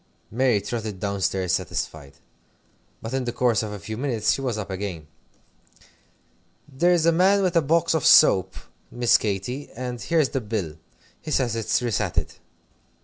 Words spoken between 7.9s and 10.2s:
of soap, Miss Katy, and